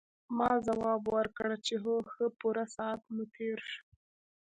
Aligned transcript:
ما 0.37 0.51
ځواب 0.65 1.01
ورکړ 1.15 1.49
چې 1.65 1.75
هو 1.83 1.93
ښه 2.11 2.25
پوره 2.39 2.65
ساعت 2.75 3.01
مو 3.13 3.23
تېر 3.35 3.59
شو. 3.71 3.79